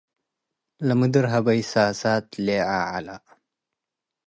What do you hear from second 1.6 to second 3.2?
ሳሳት ሌዐ ዐለ።